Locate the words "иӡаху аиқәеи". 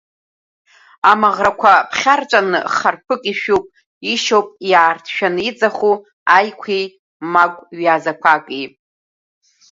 5.49-6.85